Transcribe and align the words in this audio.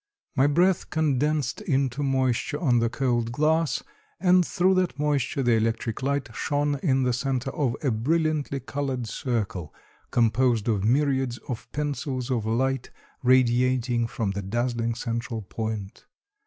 My 0.35 0.47
breath 0.47 0.89
condensed 0.89 1.61
into 1.61 2.01
moisture 2.01 2.59
on 2.59 2.79
the 2.79 2.89
cold 2.89 3.31
glass, 3.31 3.83
and 4.19 4.43
through 4.43 4.73
that 4.73 4.97
moisture 4.97 5.43
the 5.43 5.51
electric 5.51 6.01
light 6.01 6.27
shone 6.33 6.79
in 6.81 7.03
the 7.03 7.13
center 7.13 7.51
of 7.51 7.75
a 7.83 7.91
brilliantly 7.91 8.61
colored 8.61 9.05
circle, 9.05 9.71
composed 10.09 10.67
of 10.67 10.83
myriads 10.83 11.37
of 11.47 11.71
pencils 11.71 12.31
of 12.31 12.47
light, 12.47 12.89
radiating 13.21 14.07
from 14.07 14.31
the 14.31 14.41
dazzling 14.41 14.95
central 14.95 15.43
point. 15.43 16.05